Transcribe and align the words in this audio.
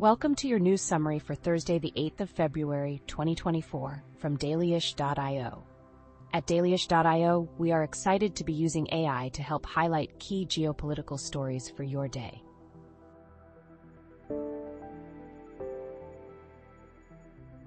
Welcome 0.00 0.34
to 0.36 0.48
your 0.48 0.58
news 0.58 0.80
summary 0.80 1.18
for 1.18 1.34
Thursday, 1.34 1.78
the 1.78 1.92
8th 1.94 2.22
of 2.22 2.30
February, 2.30 3.02
2024, 3.06 4.02
from 4.16 4.38
dailyish.io. 4.38 5.62
At 6.32 6.46
dailyish.io, 6.46 7.48
we 7.58 7.70
are 7.70 7.82
excited 7.82 8.34
to 8.34 8.44
be 8.44 8.54
using 8.54 8.88
AI 8.92 9.28
to 9.34 9.42
help 9.42 9.66
highlight 9.66 10.18
key 10.18 10.46
geopolitical 10.46 11.20
stories 11.20 11.68
for 11.68 11.82
your 11.82 12.08
day. 12.08 12.42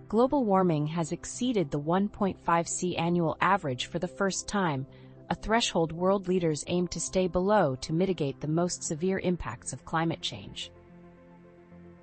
Global 0.07 0.43
warming 0.43 0.87
has 0.87 1.11
exceeded 1.11 1.69
the 1.69 1.79
1.5C 1.79 2.99
annual 2.99 3.37
average 3.41 3.85
for 3.85 3.99
the 3.99 4.07
first 4.07 4.47
time, 4.47 4.87
a 5.29 5.35
threshold 5.35 5.91
world 5.91 6.27
leaders 6.27 6.63
aim 6.65 6.87
to 6.87 6.99
stay 6.99 7.27
below 7.27 7.75
to 7.81 7.93
mitigate 7.93 8.41
the 8.41 8.47
most 8.47 8.81
severe 8.81 9.19
impacts 9.19 9.71
of 9.71 9.85
climate 9.85 10.21
change. 10.21 10.71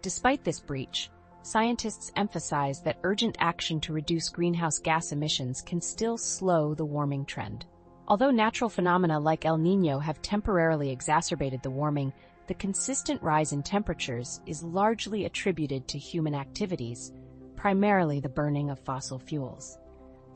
Despite 0.03 0.45
this 0.45 0.61
breach, 0.61 1.11
scientists 1.43 2.13
emphasize 2.17 2.83
that 2.83 2.99
urgent 3.03 3.37
action 3.39 3.81
to 3.81 3.93
reduce 3.93 4.29
greenhouse 4.29 4.79
gas 4.79 5.13
emissions 5.13 5.63
can 5.63 5.81
still 5.81 6.17
slow 6.17 6.75
the 6.75 6.85
warming 6.85 7.25
trend. 7.25 7.67
Although 8.09 8.31
natural 8.31 8.71
phenomena 8.71 9.19
like 9.21 9.45
El 9.45 9.59
Niño 9.59 10.03
have 10.03 10.23
temporarily 10.23 10.91
exacerbated 10.91 11.63
the 11.63 11.71
warming, 11.71 12.13
the 12.47 12.55
consistent 12.55 13.23
rise 13.23 13.53
in 13.53 13.63
temperatures 13.63 14.41
is 14.47 14.63
largely 14.63 15.25
attributed 15.25 15.87
to 15.89 15.99
human 15.99 16.35
activities, 16.35 17.13
primarily 17.55 18.21
the 18.21 18.29
burning 18.29 18.71
of 18.71 18.81
fossil 18.81 19.19
fuels 19.19 19.79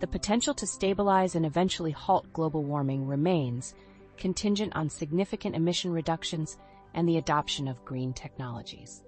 the 0.00 0.06
potential 0.06 0.52
to 0.52 0.66
stabilize 0.66 1.34
and 1.34 1.46
eventually 1.46 1.90
halt 1.90 2.30
global 2.34 2.62
warming 2.62 3.06
remains, 3.06 3.74
contingent 4.18 4.70
on 4.76 4.90
significant 4.90 5.54
emission 5.54 5.90
reductions 5.90 6.58
and 6.92 7.08
the 7.08 7.16
adoption 7.16 7.66
of 7.68 7.82
green 7.86 8.12
technologies. 8.12 9.02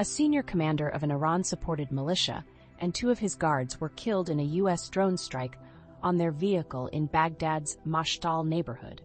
A 0.00 0.04
senior 0.04 0.42
commander 0.42 0.88
of 0.88 1.02
an 1.02 1.10
Iran-supported 1.10 1.92
militia 1.92 2.42
and 2.78 2.94
two 2.94 3.10
of 3.10 3.18
his 3.18 3.34
guards 3.34 3.82
were 3.82 3.90
killed 3.90 4.30
in 4.30 4.40
a 4.40 4.44
U.S. 4.60 4.88
drone 4.88 5.18
strike 5.18 5.58
on 6.02 6.16
their 6.16 6.30
vehicle 6.30 6.86
in 6.86 7.04
Baghdad's 7.04 7.76
Mashtal 7.86 8.46
neighborhood. 8.46 9.02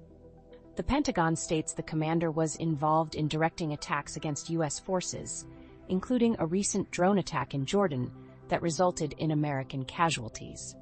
The 0.77 0.83
Pentagon 0.83 1.35
states 1.35 1.73
the 1.73 1.83
commander 1.83 2.31
was 2.31 2.55
involved 2.55 3.15
in 3.15 3.27
directing 3.27 3.73
attacks 3.73 4.15
against 4.15 4.49
U.S. 4.51 4.79
forces, 4.79 5.45
including 5.89 6.37
a 6.39 6.45
recent 6.45 6.89
drone 6.91 7.17
attack 7.17 7.53
in 7.53 7.65
Jordan 7.65 8.09
that 8.47 8.61
resulted 8.61 9.15
in 9.17 9.31
American 9.31 9.83
casualties. 9.83 10.77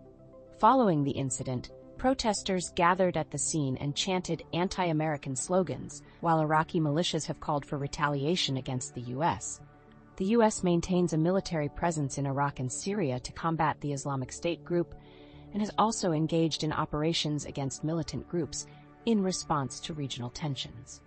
Following 0.60 1.04
the 1.04 1.10
incident, 1.10 1.72
protesters 1.98 2.72
gathered 2.76 3.18
at 3.18 3.32
the 3.32 3.40
scene 3.40 3.78
and 3.78 3.96
chanted 3.96 4.44
anti-American 4.54 5.36
slogans, 5.36 6.04
while 6.20 6.40
Iraqi 6.40 6.80
militias 6.80 7.26
have 7.26 7.40
called 7.40 7.66
for 7.66 7.80
retaliation 7.80 8.58
against 8.58 8.94
the 8.94 9.02
U.S. 9.02 9.60
The 10.16 10.26
U.S. 10.26 10.64
maintains 10.64 11.14
a 11.14 11.18
military 11.18 11.70
presence 11.70 12.20
in 12.20 12.28
Iraq 12.28 12.60
and 12.60 12.72
Syria 12.72 13.20
to 13.22 13.32
combat 13.32 13.78
the 13.82 13.94
Islamic 13.94 14.32
State 14.32 14.64
group 14.64 14.94
and 15.54 15.62
has 15.62 15.72
also 15.78 16.12
engaged 16.12 16.64
in 16.64 16.72
operations 16.72 17.46
against 17.46 17.84
militant 17.84 18.28
groups 18.30 18.68
in 19.08 19.24
response 19.24 19.80
to 19.80 19.94
regional 19.94 20.30
tensions. 20.30 21.02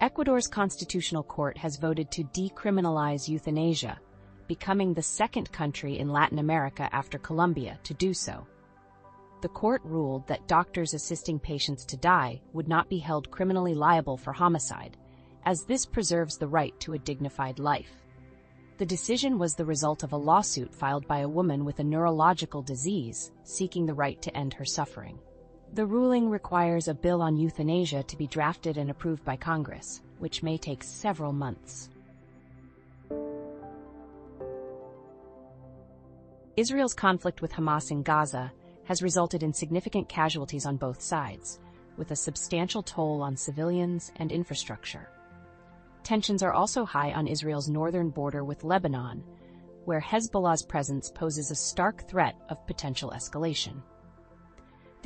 Ecuador's 0.00 0.46
constitutional 0.46 1.24
court 1.24 1.58
has 1.58 1.76
voted 1.76 2.10
to 2.12 2.22
decriminalize 2.22 3.28
euthanasia, 3.28 3.98
becoming 4.46 4.94
the 4.94 5.02
second 5.02 5.50
country 5.50 5.98
in 5.98 6.08
Latin 6.08 6.38
America 6.38 6.88
after 6.92 7.18
Colombia 7.18 7.80
to 7.82 7.94
do 7.94 8.14
so. 8.14 8.46
The 9.42 9.48
court 9.48 9.82
ruled 9.84 10.26
that 10.28 10.48
doctors 10.48 10.94
assisting 10.94 11.38
patients 11.38 11.84
to 11.86 11.96
die 11.96 12.40
would 12.52 12.68
not 12.68 12.88
be 12.88 12.98
held 12.98 13.30
criminally 13.30 13.74
liable 13.74 14.16
for 14.16 14.32
homicide, 14.32 14.96
as 15.44 15.64
this 15.64 15.84
preserves 15.84 16.38
the 16.38 16.48
right 16.48 16.78
to 16.80 16.94
a 16.94 16.98
dignified 16.98 17.58
life. 17.58 18.02
The 18.78 18.86
decision 18.86 19.38
was 19.38 19.54
the 19.54 19.64
result 19.64 20.02
of 20.02 20.12
a 20.12 20.16
lawsuit 20.16 20.74
filed 20.74 21.06
by 21.06 21.20
a 21.20 21.28
woman 21.28 21.64
with 21.64 21.78
a 21.80 21.84
neurological 21.84 22.62
disease 22.62 23.30
seeking 23.44 23.86
the 23.86 23.94
right 23.94 24.20
to 24.22 24.36
end 24.36 24.54
her 24.54 24.64
suffering. 24.64 25.18
The 25.74 25.86
ruling 25.86 26.30
requires 26.30 26.88
a 26.88 26.94
bill 26.94 27.22
on 27.22 27.36
euthanasia 27.36 28.02
to 28.04 28.16
be 28.16 28.26
drafted 28.26 28.78
and 28.78 28.90
approved 28.90 29.24
by 29.24 29.36
Congress, 29.36 30.02
which 30.18 30.42
may 30.42 30.56
take 30.56 30.82
several 30.82 31.32
months. 31.32 31.90
Israel's 36.56 36.94
conflict 36.94 37.42
with 37.42 37.52
Hamas 37.52 37.90
in 37.90 38.02
Gaza 38.02 38.52
has 38.86 39.02
resulted 39.02 39.42
in 39.42 39.52
significant 39.52 40.08
casualties 40.08 40.66
on 40.66 40.76
both 40.76 41.00
sides, 41.00 41.60
with 41.96 42.10
a 42.10 42.16
substantial 42.16 42.82
toll 42.82 43.22
on 43.22 43.36
civilians 43.36 44.12
and 44.16 44.32
infrastructure. 44.32 45.08
Tensions 46.02 46.42
are 46.42 46.52
also 46.52 46.84
high 46.84 47.12
on 47.12 47.26
Israel's 47.26 47.68
northern 47.68 48.10
border 48.10 48.44
with 48.44 48.64
Lebanon, 48.64 49.22
where 49.84 50.00
Hezbollah's 50.00 50.64
presence 50.64 51.10
poses 51.10 51.50
a 51.50 51.54
stark 51.54 52.08
threat 52.08 52.36
of 52.48 52.66
potential 52.66 53.12
escalation 53.14 53.82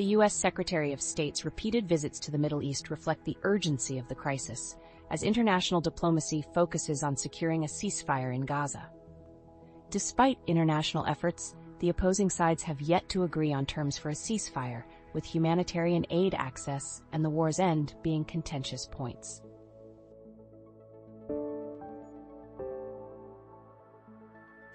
the 0.01 0.17
U.S. 0.17 0.33
Secretary 0.33 0.95
of 0.95 1.03
State's 1.03 1.45
repeated 1.45 1.87
visits 1.87 2.19
to 2.21 2.31
the 2.31 2.39
Middle 2.39 2.63
East 2.63 2.89
reflect 2.89 3.23
the 3.23 3.37
urgency 3.43 3.99
of 3.99 4.09
the 4.09 4.15
crisis, 4.15 4.77
as 5.11 5.23
international 5.23 5.83
diplomacy 5.83 6.43
focuses 6.55 7.03
on 7.03 7.15
securing 7.15 7.65
a 7.65 7.67
ceasefire 7.67 8.35
in 8.35 8.47
Gaza. 8.47 8.89
Despite 9.91 10.39
international 10.47 11.05
efforts, 11.05 11.55
the 11.81 11.89
opposing 11.89 12.31
sides 12.31 12.63
have 12.63 12.81
yet 12.81 13.09
to 13.09 13.25
agree 13.25 13.53
on 13.53 13.67
terms 13.67 13.99
for 13.99 14.11
a 14.11 14.15
ceasefire, 14.15 14.85
with 15.13 15.25
humanitarian 15.25 16.07
aid 16.11 16.35
access 16.35 17.03
and 17.13 17.25
the 17.25 17.31
war's 17.31 17.59
end 17.59 17.95
being 18.03 18.25
contentious 18.25 18.87
points. 18.91 19.43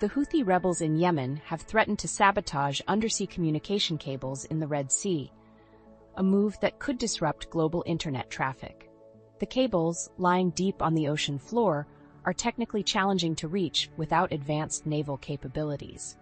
The 0.02 0.10
Houthi 0.10 0.46
rebels 0.46 0.82
in 0.82 0.98
Yemen 0.98 1.38
have 1.46 1.62
threatened 1.62 2.00
to 2.00 2.08
sabotage 2.08 2.82
undersea 2.88 3.26
communication 3.26 3.98
cables 3.98 4.44
in 4.46 4.60
the 4.60 4.68
Red 4.68 4.92
Sea, 4.92 5.32
a 6.18 6.24
move 6.24 6.58
that 6.60 6.80
could 6.80 6.98
disrupt 6.98 7.50
global 7.50 7.84
internet 7.86 8.30
traffic. 8.30 8.90
The 9.40 9.46
cables, 9.46 10.10
lying 10.18 10.50
deep 10.52 10.82
on 10.82 10.96
the 10.96 11.08
ocean 11.08 11.40
floor, 11.40 11.88
are 12.26 12.34
technically 12.34 12.84
challenging 12.84 13.36
to 13.36 13.48
reach 13.48 13.90
without 13.96 14.34
advanced 14.34 14.86
naval 14.86 15.18
capabilities. 15.18 16.18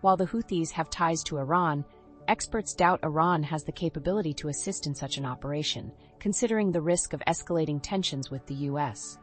While 0.00 0.16
the 0.16 0.26
Houthis 0.26 0.70
have 0.72 0.88
ties 0.88 1.22
to 1.24 1.38
Iran, 1.38 1.84
experts 2.26 2.74
doubt 2.74 3.04
Iran 3.04 3.42
has 3.42 3.64
the 3.64 3.72
capability 3.72 4.32
to 4.34 4.48
assist 4.48 4.86
in 4.86 4.94
such 4.94 5.18
an 5.18 5.26
operation, 5.26 5.92
considering 6.18 6.72
the 6.72 6.80
risk 6.80 7.12
of 7.12 7.22
escalating 7.26 7.80
tensions 7.82 8.30
with 8.30 8.46
the 8.46 8.54
U.S. 8.54 9.18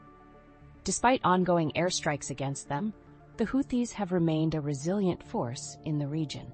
Despite 0.83 1.21
ongoing 1.23 1.71
airstrikes 1.71 2.29
against 2.29 2.69
them, 2.69 2.93
the 3.37 3.45
Houthis 3.45 3.91
have 3.93 4.11
remained 4.11 4.53
a 4.53 4.61
resilient 4.61 5.23
force 5.23 5.77
in 5.83 5.97
the 5.97 6.07
region. 6.07 6.51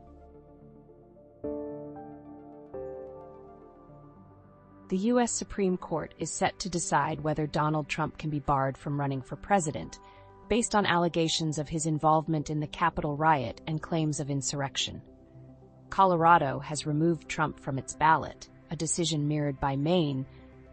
The 4.89 4.97
U.S. 4.97 5.31
Supreme 5.31 5.75
Court 5.75 6.13
is 6.19 6.31
set 6.31 6.59
to 6.59 6.69
decide 6.69 7.21
whether 7.21 7.47
Donald 7.47 7.89
Trump 7.89 8.17
can 8.17 8.29
be 8.29 8.39
barred 8.39 8.77
from 8.77 8.99
running 8.99 9.21
for 9.21 9.35
president, 9.35 9.99
based 10.49 10.75
on 10.75 10.85
allegations 10.85 11.57
of 11.57 11.69
his 11.69 11.85
involvement 11.85 12.49
in 12.49 12.59
the 12.59 12.67
Capitol 12.67 13.15
riot 13.17 13.61
and 13.67 13.81
claims 13.81 14.19
of 14.19 14.29
insurrection. 14.29 15.01
Colorado 15.89 16.59
has 16.59 16.85
removed 16.85 17.29
Trump 17.29 17.59
from 17.59 17.77
its 17.77 17.93
ballot, 17.93 18.49
a 18.71 18.75
decision 18.75 19.27
mirrored 19.27 19.59
by 19.59 19.75
Maine 19.75 20.25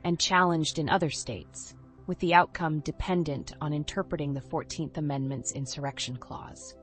and 0.04 0.18
challenged 0.18 0.78
in 0.78 0.88
other 0.88 1.10
states 1.10 1.74
with 2.10 2.18
the 2.18 2.34
outcome 2.34 2.80
dependent 2.80 3.54
on 3.60 3.72
interpreting 3.72 4.34
the 4.34 4.40
14th 4.40 4.96
Amendment's 4.96 5.52
insurrection 5.52 6.16
clause. 6.16 6.74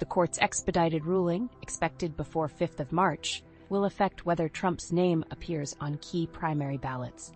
The 0.00 0.04
court's 0.04 0.40
expedited 0.40 1.04
ruling, 1.04 1.48
expected 1.62 2.16
before 2.16 2.48
5th 2.48 2.80
of 2.80 2.90
March, 2.90 3.44
will 3.68 3.84
affect 3.84 4.26
whether 4.26 4.48
Trump's 4.48 4.90
name 4.90 5.24
appears 5.30 5.76
on 5.80 5.98
key 5.98 6.26
primary 6.26 6.76
ballots. 6.76 7.30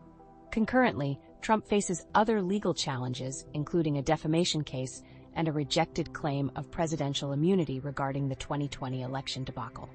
Concurrently, 0.51 1.17
Trump 1.43 1.67
faces 1.67 2.07
other 2.15 2.41
legal 2.41 2.73
challenges, 2.73 3.45
including 3.53 3.99
a 3.99 4.03
defamation 4.03 4.63
case 4.63 5.03
and 5.35 5.49
a 5.49 5.53
rejected 5.53 6.13
claim 6.13 6.51
of 6.55 6.71
presidential 6.71 7.33
immunity 7.33 7.81
regarding 7.81 8.29
the 8.29 8.37
2020 8.37 9.03
election 9.03 9.43
debacle. 9.43 9.91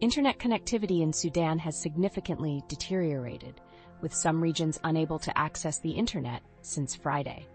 Internet 0.00 0.38
connectivity 0.38 1.00
in 1.02 1.12
Sudan 1.12 1.58
has 1.60 1.80
significantly 1.80 2.62
deteriorated, 2.68 3.60
with 4.02 4.12
some 4.12 4.42
regions 4.42 4.80
unable 4.84 5.18
to 5.20 5.38
access 5.38 5.78
the 5.78 5.92
internet 5.92 6.42
since 6.60 6.94
Friday. 6.94 7.46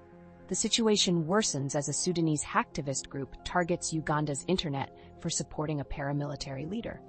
The 0.47 0.55
situation 0.55 1.25
worsens 1.25 1.75
as 1.75 1.89
a 1.89 1.93
Sudanese 1.93 2.43
hacktivist 2.43 3.09
group 3.09 3.35
targets 3.43 3.91
Uganda's 3.91 4.45
internet 4.47 4.97
for 5.19 5.29
supporting 5.29 5.81
a 5.81 5.85
paramilitary 5.85 6.67
leader. 6.67 7.01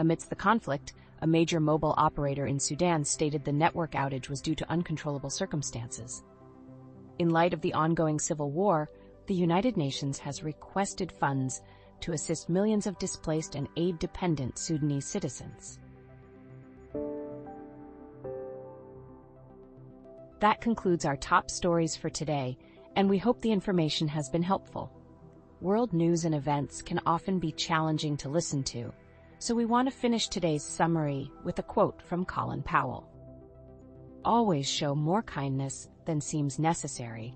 Amidst 0.00 0.30
the 0.30 0.34
conflict, 0.34 0.94
a 1.20 1.26
major 1.26 1.60
mobile 1.60 1.92
operator 1.98 2.46
in 2.46 2.58
Sudan 2.58 3.04
stated 3.04 3.44
the 3.44 3.52
network 3.52 3.92
outage 3.92 4.30
was 4.30 4.40
due 4.40 4.54
to 4.54 4.70
uncontrollable 4.70 5.28
circumstances. 5.28 6.24
In 7.18 7.28
light 7.28 7.52
of 7.52 7.60
the 7.60 7.74
ongoing 7.74 8.18
civil 8.18 8.50
war, 8.50 8.88
the 9.26 9.34
United 9.34 9.76
Nations 9.76 10.18
has 10.18 10.42
requested 10.42 11.12
funds 11.12 11.60
to 12.00 12.12
assist 12.12 12.48
millions 12.48 12.86
of 12.86 12.98
displaced 12.98 13.56
and 13.56 13.68
aid-dependent 13.76 14.58
Sudanese 14.58 15.04
citizens. 15.04 15.78
That 20.40 20.62
concludes 20.62 21.04
our 21.04 21.18
top 21.18 21.50
stories 21.50 21.94
for 21.94 22.08
today, 22.08 22.56
and 22.96 23.10
we 23.10 23.18
hope 23.18 23.42
the 23.42 23.52
information 23.52 24.08
has 24.08 24.30
been 24.30 24.42
helpful. 24.42 24.90
World 25.60 25.92
news 25.92 26.24
and 26.24 26.34
events 26.34 26.80
can 26.80 27.02
often 27.04 27.38
be 27.38 27.52
challenging 27.52 28.16
to 28.16 28.30
listen 28.30 28.62
to, 28.64 28.94
so 29.40 29.54
we 29.54 29.64
want 29.64 29.88
to 29.88 29.96
finish 29.96 30.28
today's 30.28 30.62
summary 30.62 31.32
with 31.44 31.58
a 31.58 31.62
quote 31.62 32.02
from 32.02 32.26
Colin 32.26 32.62
Powell. 32.62 33.08
Always 34.22 34.68
show 34.68 34.94
more 34.94 35.22
kindness 35.22 35.88
than 36.04 36.20
seems 36.20 36.58
necessary, 36.58 37.34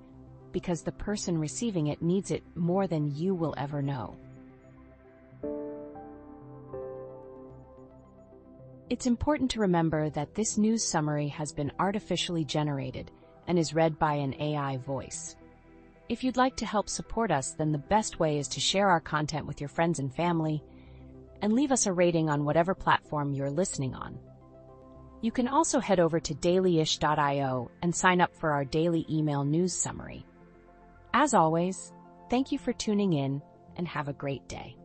because 0.53 0.83
the 0.83 0.93
person 0.93 1.39
receiving 1.39 1.87
it 1.87 2.03
needs 2.03 2.31
it 2.31 2.43
more 2.55 2.87
than 2.87 3.17
you 3.17 3.35
will 3.35 3.55
ever 3.57 3.81
know. 3.81 4.19
It's 8.91 9.07
important 9.07 9.51
to 9.53 9.61
remember 9.61 10.11
that 10.11 10.35
this 10.35 10.59
news 10.59 10.85
summary 10.85 11.29
has 11.29 11.55
been 11.55 11.73
artificially 11.79 12.45
generated 12.45 13.11
and 13.47 13.59
is 13.59 13.73
read 13.73 13.99
by 13.99 14.13
an 14.13 14.35
AI 14.39 14.77
voice. 14.77 15.37
If 16.11 16.23
you'd 16.23 16.37
like 16.37 16.57
to 16.57 16.67
help 16.67 16.91
support 16.91 17.31
us, 17.31 17.53
then 17.53 17.73
the 17.73 17.79
best 17.79 18.21
way 18.21 18.39
is 18.39 18.49
to 18.49 18.61
share 18.61 18.91
our 18.91 19.01
content 19.01 19.47
with 19.47 19.59
your 19.59 19.69
friends 19.69 20.01
and 20.01 20.15
family 20.15 20.63
and 21.45 21.53
leave 21.53 21.73
us 21.73 21.85
a 21.87 21.93
rating 21.93 22.31
on 22.31 22.47
whatever 22.47 22.75
platform 22.75 23.35
you're 23.35 23.51
listening 23.51 23.95
on. 23.95 24.19
You 25.21 25.31
can 25.31 25.47
also 25.47 25.79
head 25.79 26.01
over 26.01 26.19
to 26.19 26.35
dailyish.io 26.35 27.71
and 27.83 27.95
sign 27.95 28.23
up 28.23 28.35
for 28.35 28.53
our 28.53 28.65
daily 28.65 29.05
email 29.11 29.45
news 29.45 29.75
summary. 29.75 30.25
As 31.13 31.35
always, 31.35 31.93
thank 32.31 32.51
you 32.51 32.59
for 32.59 32.73
tuning 32.73 33.13
in 33.13 33.43
and 33.77 33.87
have 33.87 34.09
a 34.09 34.15
great 34.15 34.49
day. 34.49 34.79